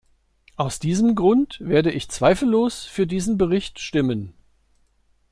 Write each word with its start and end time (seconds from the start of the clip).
Aus 0.55 0.79
diesem 0.79 1.13
Grund 1.13 1.59
werde 1.59 1.91
ich 1.91 2.09
zweifellos 2.09 2.85
für 2.85 3.05
diesen 3.05 3.37
Bericht 3.37 3.77
stimmen. 3.79 4.33